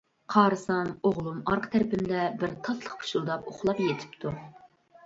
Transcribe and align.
قارىسام 0.35 0.89
ئوغلۇم 1.09 1.37
ئارقا 1.51 1.69
تەرىپىمدە 1.75 2.25
بىر 2.41 2.57
تاتلىق 2.69 2.97
پۇشۇلداپ 3.05 3.55
ئۇخلاپ 3.55 3.89
يېتىپتۇ. 3.89 4.39